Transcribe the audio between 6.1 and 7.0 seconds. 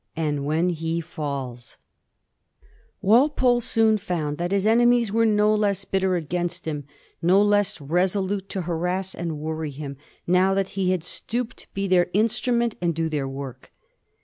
against him,